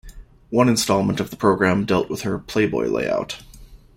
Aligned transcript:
One 0.49 0.67
installment 0.67 1.19
of 1.19 1.29
the 1.29 1.35
program 1.35 1.85
dealt 1.85 2.09
with 2.09 2.21
her 2.21 2.39
"Playboy" 2.39 2.87
layout. 2.87 3.43